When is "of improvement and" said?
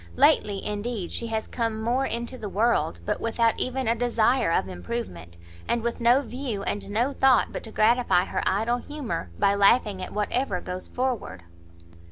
4.51-5.83